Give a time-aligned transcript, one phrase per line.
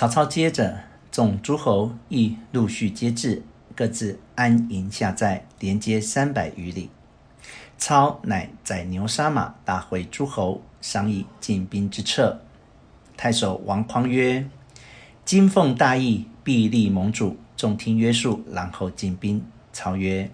[0.00, 0.80] 曹操接着
[1.12, 3.42] 众诸侯亦陆续皆至，
[3.76, 6.88] 各自安营下寨，连接三百余里。
[7.76, 12.40] 操乃载牛杀马，大会诸侯，商议进兵之策。
[13.14, 14.48] 太守王匡曰
[15.26, 19.44] ：“今奉大义，必立盟主。”众听约束，然后进兵。
[19.70, 20.30] 操曰：“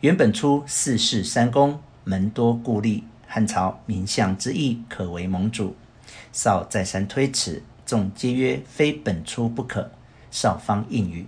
[0.00, 5.76] 原本初四世三公，门多故吏，汉朝名相之意，可为盟主。”
[6.32, 7.62] 少再三推辞，
[7.92, 9.90] 众皆曰：“非本初不可。”
[10.32, 11.26] 少方应允。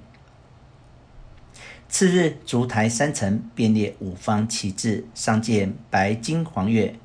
[1.91, 6.97] 次日，烛台三层，编列五方旗帜，上见白金黄月，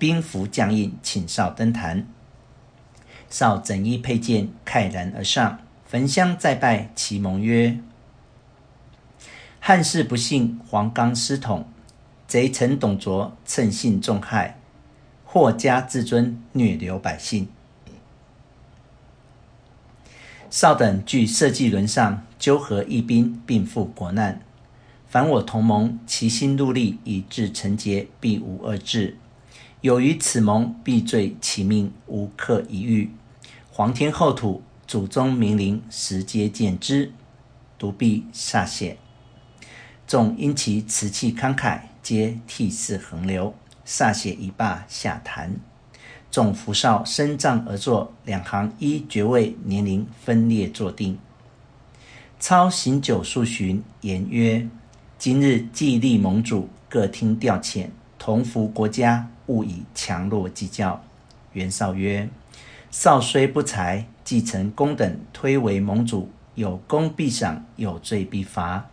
[0.00, 2.08] 兵符将印，请少登坛。
[3.30, 7.78] 少整衣佩剑，慨然而上，焚香再拜，启盟曰
[9.60, 11.68] ：“汉室不幸，黄冈失统，
[12.26, 14.58] 贼臣董卓乘兴重害，
[15.24, 17.46] 祸家自尊，虐流百姓。”
[20.54, 24.40] 少等据社稷沦丧，纠合义兵，并赴国难。
[25.08, 29.16] 凡我同盟，齐心戮力，以至成节，必无二致。
[29.80, 33.10] 有于此盟，必坠其命，无克一遇。
[33.72, 37.10] 皇天厚土，祖宗明灵，实皆见之。
[37.76, 38.96] 独婢歃血。
[40.06, 43.52] 众因其辞气慷慨，皆涕泗横流。
[43.84, 45.56] 歃血一罢，下坛。
[46.34, 51.16] 众扶少升帐而坐，两行依爵位年龄分列坐定。
[52.40, 54.66] 操行酒数巡，言曰
[55.16, 57.86] ：“今日既立盟主，各听调遣，
[58.18, 61.00] 同服国家，勿以强弱计较。”
[61.54, 62.28] 袁绍曰
[62.90, 68.84] ：“少虽不才，既成公等推为盟主，有功必赏，有罪必罚。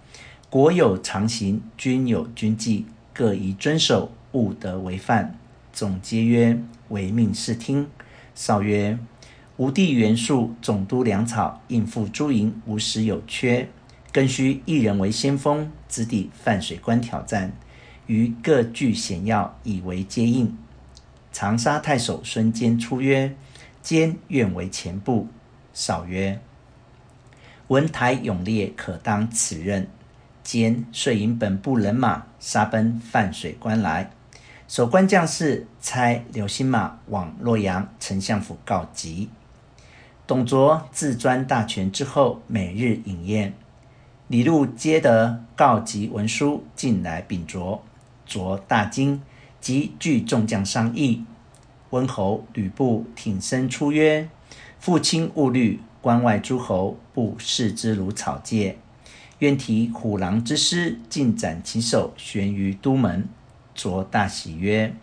[0.48, 5.36] 国有常刑，军有军纪，各宜遵守，勿得违犯。”
[5.74, 7.88] 总皆曰：“唯命是听。”
[8.36, 8.98] 少曰
[9.58, 13.70] ：“吾弟袁术，总督粮草，应付诸营，无时有缺。
[14.12, 17.54] 更需一人为先锋，直抵泛水关挑战。
[18.08, 20.58] 于各据险要，以为接应。”
[21.32, 23.36] 长沙太守孙坚出曰
[23.82, 25.28] ：“坚愿为前部。”
[25.74, 26.42] 少曰
[27.70, 29.88] ：“文台勇烈，可当此任。”
[30.44, 34.12] 坚遂引本部人马杀奔泛水关来。
[34.72, 39.28] 守关将士差流星马往洛阳丞相府告急。
[40.26, 43.54] 董卓自专大权之后，每日饮宴。
[44.30, 47.84] 李儒接得告急文书，进来禀卓。
[48.26, 49.22] 卓大惊，
[49.60, 51.26] 即聚众将商议。
[51.90, 54.30] 温侯吕布挺身出曰
[54.80, 58.80] ：“父亲勿虑，关外诸侯不视之如草芥。
[59.40, 63.28] 愿提虎狼之师，尽斩其首，悬于都门。”
[63.74, 64.96] 卓大喜曰：“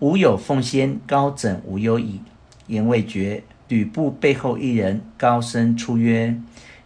[0.00, 2.20] 吾有奉先，高枕无忧矣。”
[2.68, 6.40] 言未绝，吕布背后一人高声出曰：“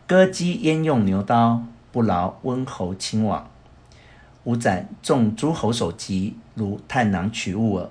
[0.07, 1.63] 割鸡焉用牛刀？
[1.93, 3.51] 不劳温侯亲往。
[4.45, 7.91] 吾斩众诸侯首级，如探囊取物耳。”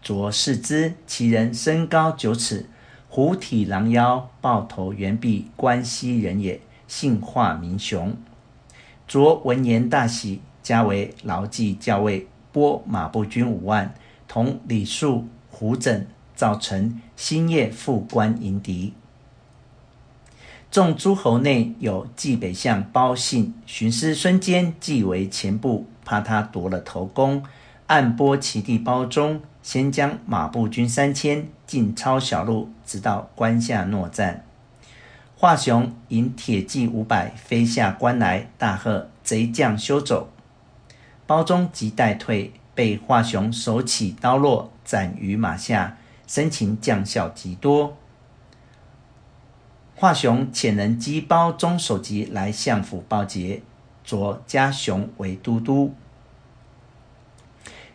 [0.00, 2.68] 卓视之，其人身高九尺，
[3.08, 8.14] 虎体狼腰，豹头猿臂，关西人也，姓化名雄。
[9.08, 12.28] 卓闻言大喜，加为牢记校尉。
[12.54, 13.92] 拨马步军五万，
[14.28, 16.04] 同李肃、胡轸、
[16.36, 18.94] 赵成星夜赴关迎敌。
[20.70, 27.42] 众诸侯内有冀北相包信、寻师孙坚，既为前部，怕他夺了头功，
[27.88, 34.44] 暗拨其弟包忠，先将马步军三千进抄小路，直到关下搦战。
[35.36, 40.28] 华雄引铁骑五百飞下关来，大喝：“贼将休走！”
[41.26, 45.96] 包忠即待退，被华雄手起刀落，斩于马下，
[46.26, 47.96] 生擒将校极多。
[49.96, 53.62] 华雄遣人击鲍忠首级来相府报捷，
[54.04, 55.94] 卓加雄为都督。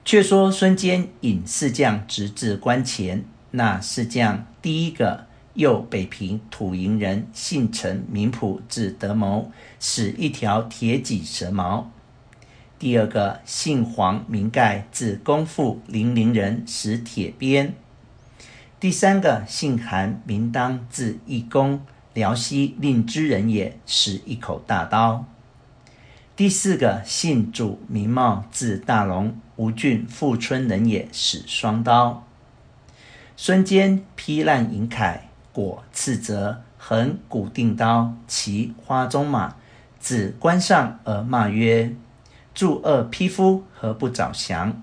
[0.05, 11.91] 却说孙坚引四将直至关前，那四将第一个右北平土营人，姓陈名普，字德谋，使一条铁戟蛇矛。
[12.79, 17.75] 第二个姓黄名盖，字公父，零陵人，使铁鞭。
[18.79, 21.81] 第三个姓韩名当，字义公，
[22.13, 25.25] 辽西令支人也，使一口大刀。
[26.37, 32.25] 第四个姓祖名茂，字大龙，吴郡富春人也，使双刀。
[33.35, 35.19] 孙坚披烂营铠，
[35.51, 39.55] 裹赤泽，横古定刀，骑花鬃马，
[39.99, 41.93] 至关上而骂曰：
[42.53, 44.81] 助恶匹夫，何不早降？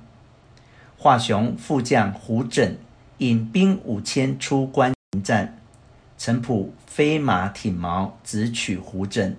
[0.96, 2.76] 华雄副将胡轸
[3.18, 5.58] 引兵五千出关迎战，
[6.16, 9.34] 程普飞马挺矛，直取胡轸，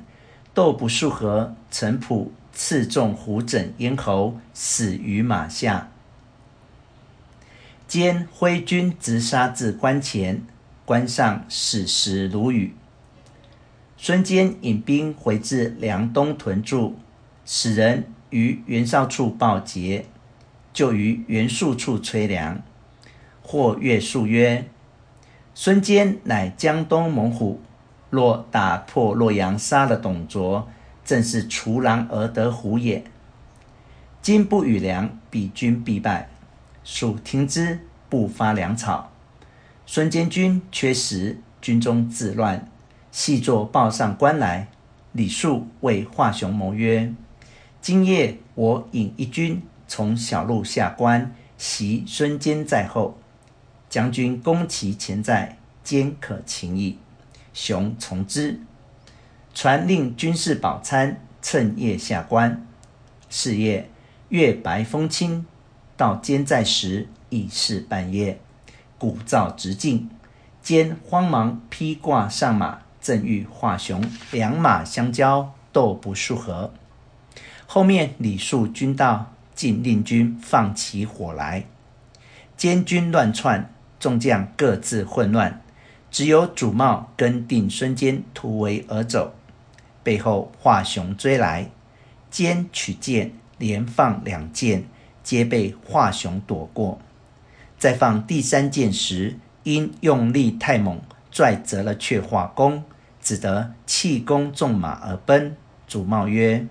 [0.54, 5.90] 斗不数合，程普刺中胡轸咽喉，死于马下。
[7.88, 10.44] 坚挥军直杀至关前，
[10.86, 12.76] 关上矢石如雨。
[13.98, 16.98] 孙坚引兵回至梁东屯驻，
[17.46, 20.06] 使人于袁绍处报捷，
[20.74, 22.62] 就于袁术处催粮。
[23.42, 24.66] 或乐述曰
[25.56, 27.62] ：“孙坚乃江东猛虎，
[28.10, 30.68] 若打破洛阳，杀了董卓，
[31.04, 33.04] 正是除狼而得虎也。
[34.22, 36.30] 今不与粮，彼军必败。
[36.84, 37.80] 蜀听之。”
[38.10, 39.12] 不发粮草，
[39.86, 42.66] 孙坚军缺食，军中自乱。
[43.12, 44.70] 细作报上关来。
[45.12, 47.14] 李肃谓华雄谋曰
[47.88, 53.18] ：“今夜我引一军从小路下关，袭孙坚在后。
[53.88, 57.00] 将军攻其前在，坚可擒矣。”
[57.56, 58.60] 雄从之。
[59.54, 62.68] 传令军士饱餐，趁夜下关。
[63.30, 63.90] 是夜
[64.28, 65.46] 月白风清，
[65.96, 67.08] 到坚在时。
[67.30, 68.42] 已是半夜，
[68.98, 70.10] 鼓噪直进，
[70.62, 76.74] 坚慌忙披挂上马，正与华雄两马相交，斗不数合。
[77.70, 81.66] 后面李肃军到，尽令军放起火来。
[82.56, 85.62] 监军乱窜，众将各自混乱，
[86.10, 89.36] 只有主茂跟定孙坚突围而走。
[90.02, 91.70] 背后华雄追来，
[92.32, 94.86] 坚取剑连放两箭，
[95.22, 97.00] 皆被华雄躲过。
[97.78, 102.86] 再放第三箭时，因用力太猛，拽折了阙画弓，
[103.22, 105.58] 只得弃弓纵马而奔。
[105.88, 106.66] 主茂曰：“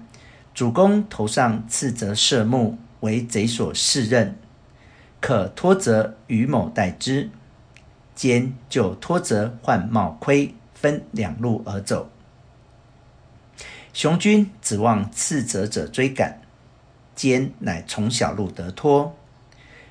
[0.56, 4.38] 主公头上刺折射目，为贼所识认，
[5.20, 7.29] 可托责于某代之。”
[8.17, 12.11] 坚就托责换帽盔，分两路而走。
[13.93, 16.41] 雄军指望刺折者追赶，
[17.14, 19.14] 坚乃从小路得脱。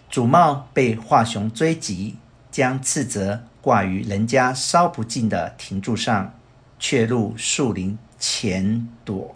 [0.10, 2.16] 主帽被华雄追及，
[2.50, 6.34] 将刺折挂于人家烧不尽的亭柱上，
[6.80, 9.36] 却入树林前躲。